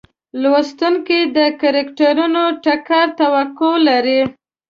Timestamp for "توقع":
3.19-3.73